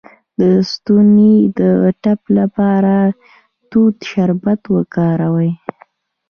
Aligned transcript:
د 0.39 0.41
ستوني 0.71 1.35
د 1.59 1.61
ټپ 2.03 2.21
لپاره 2.39 2.95
د 3.11 3.13
توت 3.71 3.97
شربت 4.11 4.61
وکاروئ 4.75 5.51